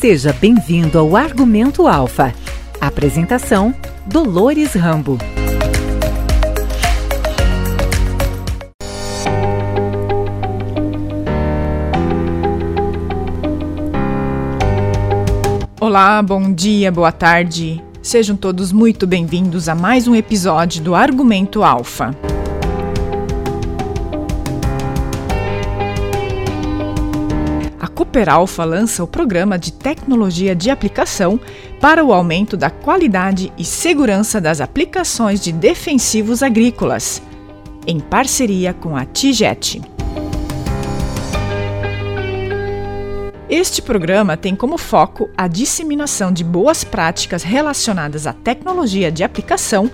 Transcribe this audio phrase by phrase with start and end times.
[0.00, 2.32] Seja bem-vindo ao Argumento Alfa.
[2.80, 3.74] Apresentação:
[4.06, 5.18] Dolores Rambo.
[15.80, 17.82] Olá, bom dia, boa tarde.
[18.00, 22.14] Sejam todos muito bem-vindos a mais um episódio do Argumento Alfa.
[27.98, 31.40] Cooper Alpha lança o programa de tecnologia de aplicação
[31.80, 37.20] para o aumento da qualidade e segurança das aplicações de defensivos agrícolas,
[37.88, 39.82] em parceria com a TIGET.
[43.50, 49.90] Este programa tem como foco a disseminação de boas práticas relacionadas à tecnologia de aplicação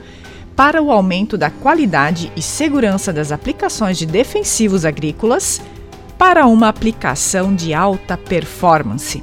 [0.54, 5.62] para o aumento da qualidade e segurança das aplicações de defensivos agrícolas
[6.26, 9.22] para uma aplicação de alta performance.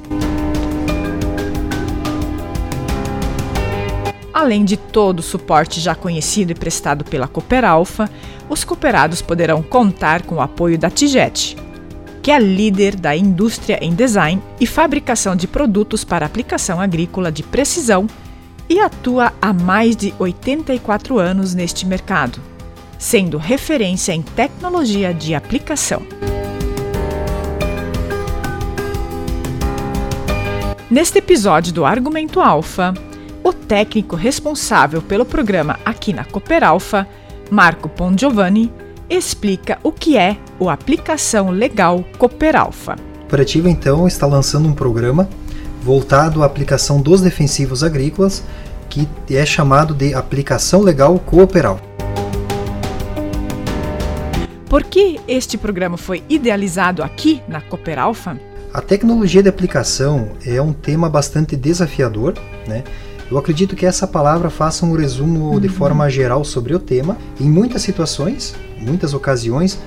[4.32, 8.08] Além de todo o suporte já conhecido e prestado pela Cooper Alpha,
[8.48, 11.56] os cooperados poderão contar com o apoio da Tijet,
[12.22, 17.42] que é líder da indústria em design e fabricação de produtos para aplicação agrícola de
[17.42, 18.06] precisão
[18.68, 22.40] e atua há mais de 84 anos neste mercado,
[22.96, 26.06] sendo referência em tecnologia de aplicação.
[30.92, 32.92] Neste episódio do Argumento Alfa,
[33.42, 37.08] o técnico responsável pelo programa aqui na Cooper Alpha,
[37.50, 38.70] Marco Pongiovanni,
[39.08, 42.92] explica o que é o Aplicação Legal Cooper Alpha.
[42.92, 45.26] A cooperativa então está lançando um programa
[45.82, 48.44] voltado à aplicação dos defensivos agrícolas,
[48.90, 51.80] que é chamado de Aplicação Legal Cooperal.
[54.68, 58.51] Por que este programa foi idealizado aqui na Cooper Alpha?
[58.74, 62.34] A tecnologia de aplicação é um tema bastante desafiador,
[62.66, 62.82] né?
[63.30, 65.60] Eu acredito que essa palavra faça um resumo uhum.
[65.60, 67.18] de forma geral sobre o tema.
[67.38, 69.78] Em muitas situações, muitas ocasiões,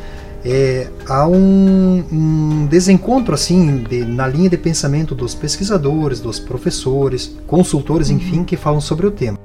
[0.44, 7.35] é, há um, um, desencontro assim de, na linha de pensamento dos pesquisadores, dos professores,
[7.47, 8.17] consultores, uhum.
[8.17, 9.40] enfim, que falam sobre o tema.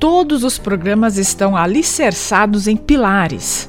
[0.00, 3.68] Todos os programas estão alicerçados em pilares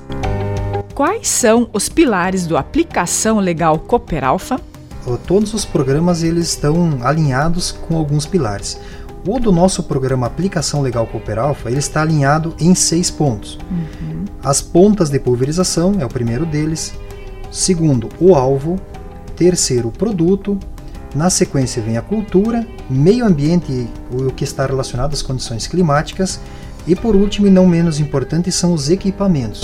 [1.00, 4.60] quais são os pilares do Aplicação Legal Cooper Alpha?
[5.26, 8.78] Todos os programas eles estão alinhados com alguns pilares.
[9.26, 13.58] O do nosso programa Aplicação Legal Cooper Alpha, ele está alinhado em seis pontos.
[13.72, 14.26] Uhum.
[14.44, 16.94] As pontas de pulverização é o primeiro deles.
[17.50, 18.78] Segundo, o alvo.
[19.38, 20.60] Terceiro, o produto.
[21.16, 26.42] Na sequência vem a cultura, meio ambiente, o que está relacionado às condições climáticas.
[26.86, 29.62] E por último, e não menos importante, são os equipamentos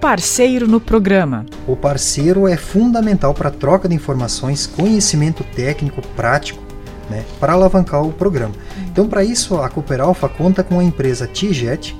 [0.00, 1.44] parceiro no programa?
[1.66, 6.60] O parceiro é fundamental para a troca de informações, conhecimento técnico prático,
[7.10, 8.54] né, para alavancar o programa.
[8.90, 11.94] Então, para isso, a Cooper Alpha conta com a empresa Tijet,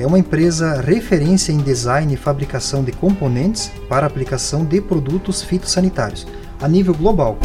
[0.00, 6.26] é uma empresa referência em design e fabricação de componentes para aplicação de produtos fitossanitários
[6.60, 7.38] a nível global.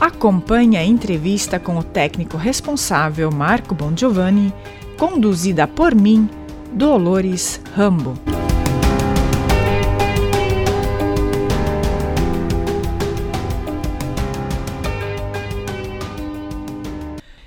[0.00, 4.54] Acompanhe a entrevista com o técnico responsável Marco Bongiovanni,
[4.96, 6.28] conduzida por mim,
[6.72, 8.14] Dolores Rambo.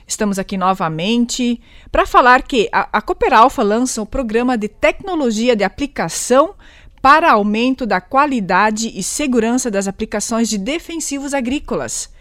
[0.05, 1.59] Estamos aqui novamente
[1.91, 6.53] para falar que a, a Cooper Alpha lança o um programa de tecnologia de aplicação
[7.01, 12.12] para aumento da qualidade e segurança das aplicações de defensivos agrícolas.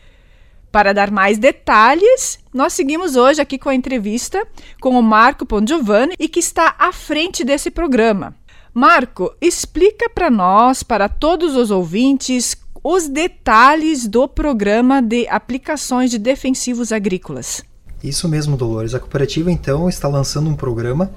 [0.72, 4.42] Para dar mais detalhes, nós seguimos hoje aqui com a entrevista
[4.80, 8.34] com o Marco Pongiovanni e que está à frente desse programa.
[8.72, 16.18] Marco, explica para nós, para todos os ouvintes, os detalhes do programa de aplicações de
[16.18, 17.62] defensivos agrícolas.
[18.02, 18.94] Isso mesmo, Dolores.
[18.94, 21.12] A cooperativa então está lançando um programa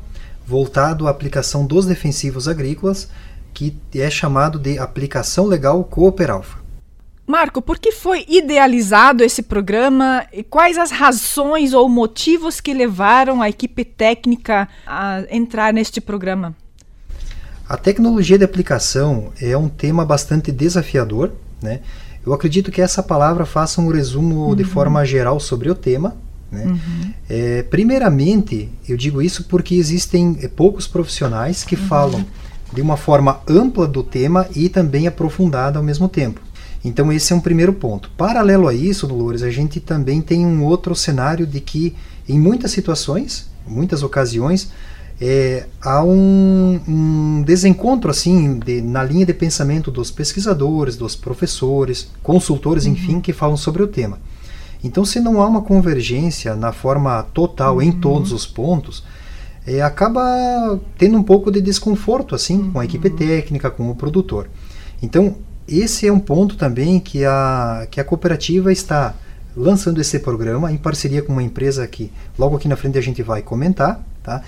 [0.45, 3.07] voltado à aplicação dos defensivos agrícolas
[3.53, 6.64] que é chamado de Aplicação Legal Cooper Alpha.
[7.27, 13.41] Marco, por que foi idealizado esse programa e quais as razões ou motivos que levaram
[13.41, 16.55] a equipe técnica a entrar neste programa?
[17.67, 21.31] A tecnologia de aplicação é um tema bastante desafiador,
[21.61, 21.79] né?
[22.23, 24.55] Eu acredito que essa palavra faça um resumo uhum.
[24.55, 26.15] de forma geral sobre o tema.
[26.51, 26.63] Né?
[26.63, 27.13] Uhum.
[27.29, 31.87] É, primeiramente, eu digo isso porque existem poucos profissionais que uhum.
[31.87, 32.25] falam
[32.73, 36.41] de uma forma ampla do tema e também aprofundada ao mesmo tempo.
[36.85, 38.11] Então esse é um primeiro ponto.
[38.11, 41.95] Paralelo a isso, Dolores, a gente também tem um outro cenário de que
[42.29, 44.71] em muitas situações, muitas ocasiões,
[45.19, 52.11] é, há um, um, desencontro assim de, na linha de pensamento dos pesquisadores, dos professores,
[52.21, 52.91] consultores, uhum.
[52.91, 54.19] enfim, que falam sobre o tema.
[54.83, 57.81] Então, se não há uma convergência na forma total uhum.
[57.81, 59.03] em todos os pontos,
[59.65, 62.71] é, acaba tendo um pouco de desconforto assim uhum.
[62.73, 64.47] com a equipe técnica, com o produtor.
[65.01, 69.15] Então, esse é um ponto também que a, que a cooperativa está
[69.55, 73.23] lançando esse programa em parceria com uma empresa que logo aqui na frente a gente
[73.23, 74.41] vai comentar, tá?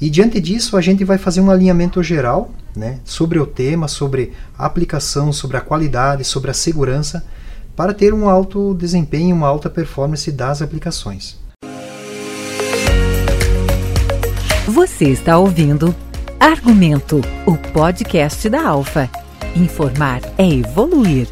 [0.00, 4.32] E diante disso a gente vai fazer um alinhamento geral, né, sobre o tema, sobre
[4.58, 7.24] a aplicação, sobre a qualidade, sobre a segurança,
[7.76, 11.36] para ter um alto desempenho, uma alta performance das aplicações.
[14.66, 15.94] Você está ouvindo
[16.40, 19.23] Argumento, o podcast da Alfa.
[19.56, 21.28] Informar é evoluir.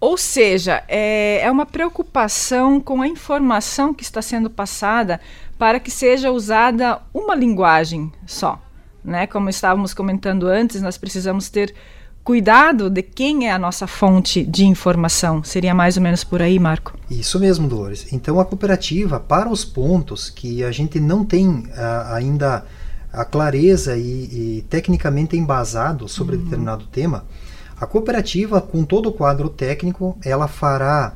[0.00, 5.20] Ou seja, é, é uma preocupação com a informação que está sendo passada
[5.58, 8.62] para que seja usada uma linguagem só.
[9.04, 9.26] Né?
[9.26, 11.74] Como estávamos comentando antes, nós precisamos ter
[12.22, 15.42] cuidado de quem é a nossa fonte de informação.
[15.42, 16.96] Seria mais ou menos por aí, Marco?
[17.10, 18.12] Isso mesmo, Dolores.
[18.12, 22.64] Então, a cooperativa, para os pontos que a gente não tem uh, ainda
[23.12, 24.02] a clareza e,
[24.60, 26.44] e tecnicamente embasado sobre uhum.
[26.44, 27.24] determinado tema,
[27.80, 31.14] a cooperativa, com todo o quadro técnico, ela fará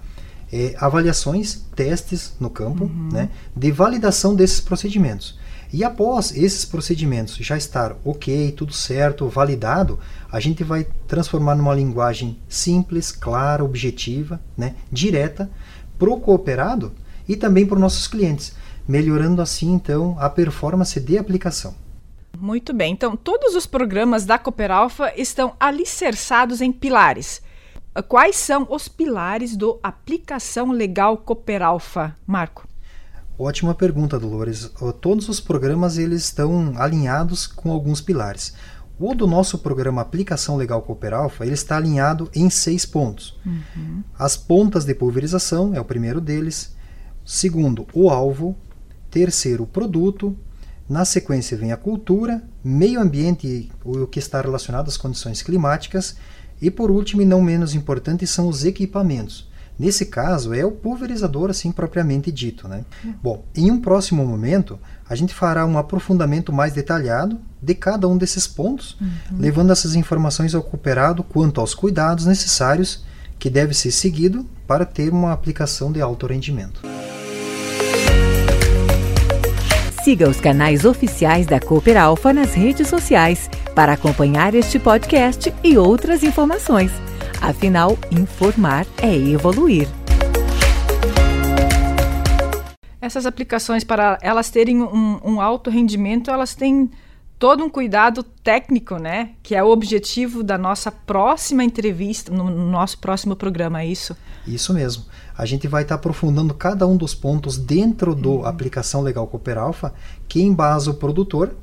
[0.50, 3.11] é, avaliações, testes no campo, uhum.
[3.12, 5.38] né, de validação desses procedimentos.
[5.73, 9.99] E após esses procedimentos já estar ok, tudo certo, validado,
[10.31, 15.50] a gente vai transformar numa linguagem simples, clara, objetiva, né, direta,
[15.99, 16.93] para o cooperado
[17.29, 18.55] e também para os nossos clientes,
[18.87, 21.75] melhorando assim então a performance de aplicação.
[22.38, 22.92] Muito bem.
[22.92, 27.42] Então, todos os programas da Cooperalfa estão alicerçados em pilares.
[28.08, 32.66] Quais são os pilares do Aplicação Legal Cooperalfa, Marco?
[33.38, 34.70] Ótima pergunta, Dolores.
[35.00, 38.54] Todos os programas eles estão alinhados com alguns pilares.
[38.98, 43.36] O do nosso programa Aplicação Legal Cooperalfa, ele está alinhado em seis pontos.
[43.44, 44.04] Uhum.
[44.16, 46.76] As pontas de pulverização é o primeiro deles.
[47.25, 48.56] Segundo, o alvo.
[49.10, 50.36] Terceiro, o produto.
[50.88, 56.16] Na sequência vem a cultura, meio ambiente, o que está relacionado às condições climáticas,
[56.60, 59.48] e por último e não menos importante são os equipamentos.
[59.78, 62.84] Nesse caso é o pulverizador assim propriamente dito, né?
[63.20, 64.78] Bom, em um próximo momento
[65.08, 69.38] a gente fará um aprofundamento mais detalhado de cada um desses pontos, uhum.
[69.38, 73.04] levando essas informações ao cooperado quanto aos cuidados necessários
[73.38, 76.81] que deve ser seguido para ter uma aplicação de alto rendimento.
[80.05, 85.79] Siga os canais oficiais da Cooper Alpha nas redes sociais para acompanhar este podcast e
[85.79, 86.93] outras informações.
[87.41, 89.89] Afinal, informar é evoluir.
[93.01, 96.91] Essas aplicações, para elas terem um, um alto rendimento, elas têm
[97.38, 99.31] todo um cuidado técnico, né?
[99.42, 104.16] Que é o objetivo da nossa próxima entrevista, no nosso próximo programa, é isso?
[104.46, 105.04] Isso mesmo.
[105.36, 108.46] A gente vai estar tá aprofundando cada um dos pontos dentro do uhum.
[108.46, 109.92] aplicação legal Cooper Alpha
[110.28, 111.54] que embasa o produtor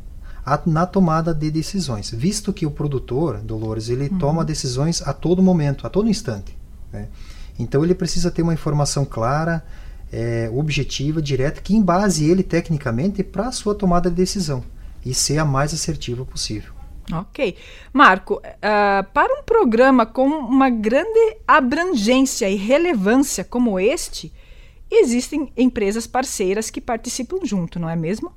[0.45, 4.17] a, na tomada de decisões, visto que o produtor, Dolores, ele uhum.
[4.17, 6.57] toma decisões a todo momento, a todo instante.
[6.91, 7.07] Né?
[7.59, 9.63] Então ele precisa ter uma informação clara,
[10.11, 14.63] é, objetiva, direta, que embase ele tecnicamente para a sua tomada de decisão
[15.05, 16.73] e ser a mais assertiva possível.
[17.11, 17.57] Ok.
[17.91, 24.31] Marco, uh, para um programa com uma grande abrangência e relevância como este,
[24.89, 28.31] existem empresas parceiras que participam junto, não é mesmo?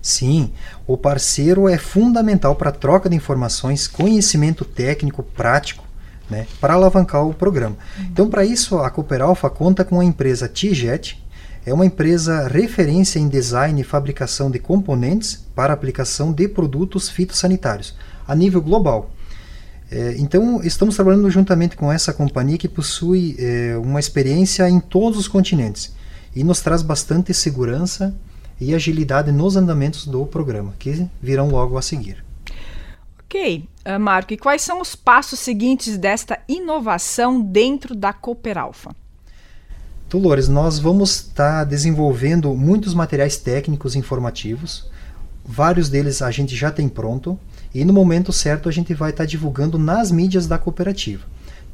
[0.00, 0.52] Sim,
[0.86, 5.84] o parceiro é fundamental para a troca de informações, conhecimento técnico, prático,
[6.30, 7.76] né, para alavancar o programa.
[7.98, 8.04] Uhum.
[8.04, 11.24] Então, para isso, a Cooper Alpha conta com a empresa T-Jet,
[11.66, 17.92] é uma empresa referência em design e fabricação de componentes para aplicação de produtos fitossanitários
[18.26, 19.10] a nível global.
[19.90, 25.18] É, então, estamos trabalhando juntamente com essa companhia que possui é, uma experiência em todos
[25.18, 25.92] os continentes
[26.34, 28.14] e nos traz bastante segurança
[28.60, 32.24] e agilidade nos andamentos do programa, que virão logo a seguir.
[33.24, 38.94] Ok, uh, Marco, e quais são os passos seguintes desta inovação dentro da Cooper Alpha?
[40.08, 44.88] Dolores, nós vamos estar tá desenvolvendo muitos materiais técnicos informativos.
[45.44, 47.38] Vários deles a gente já tem pronto
[47.74, 51.24] e no momento certo a gente vai estar tá divulgando nas mídias da cooperativa.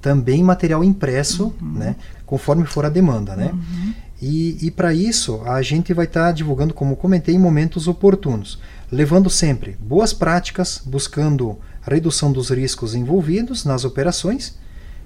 [0.00, 1.72] Também material impresso, uhum.
[1.74, 3.50] né, conforme for a demanda, né?
[3.52, 3.94] Uhum.
[4.20, 8.58] E, e para isso a gente vai estar tá divulgando, como comentei, em momentos oportunos,
[8.90, 14.56] levando sempre boas práticas, buscando redução dos riscos envolvidos nas operações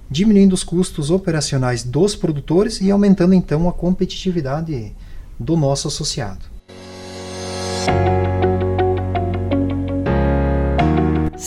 [0.09, 4.95] diminuindo os custos operacionais dos produtores e aumentando então a competitividade
[5.39, 6.45] do nosso associado.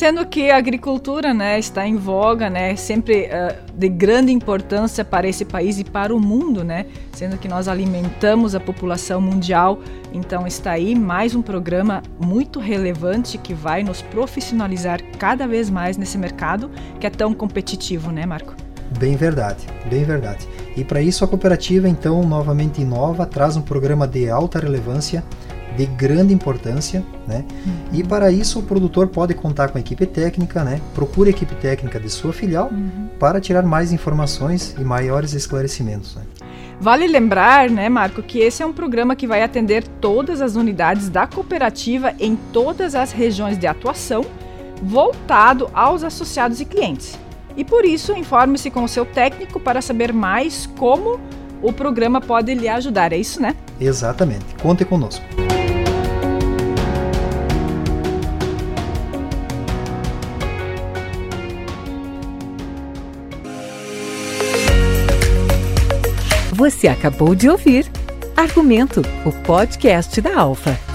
[0.01, 5.29] Sendo que a agricultura né, está em voga, né, sempre uh, de grande importância para
[5.29, 9.79] esse país e para o mundo, né, sendo que nós alimentamos a população mundial.
[10.11, 15.99] Então está aí mais um programa muito relevante que vai nos profissionalizar cada vez mais
[15.99, 18.55] nesse mercado que é tão competitivo, né, Marco?
[18.99, 20.49] Bem verdade, bem verdade.
[20.79, 25.23] E para isso a cooperativa então novamente inova, traz um programa de alta relevância,
[25.77, 27.45] de grande importância, né?
[27.67, 27.73] Uhum.
[27.93, 30.81] E para isso o produtor pode contar com a equipe técnica, né?
[30.95, 33.09] Procure a equipe técnica de sua filial uhum.
[33.19, 36.17] para tirar mais informações e maiores esclarecimentos.
[36.17, 36.23] Né?
[36.81, 41.11] Vale lembrar, né, Marco, que esse é um programa que vai atender todas as unidades
[41.11, 44.25] da cooperativa em todas as regiões de atuação,
[44.83, 47.19] voltado aos associados e clientes.
[47.55, 51.21] E por isso, informe-se com o seu técnico para saber mais como
[51.63, 53.13] o programa pode lhe ajudar.
[53.13, 53.55] É isso, né?
[53.79, 54.55] Exatamente.
[54.63, 55.23] Conte conosco.
[66.61, 67.91] Você acabou de ouvir
[68.37, 70.90] Argumento, o podcast da Alfa.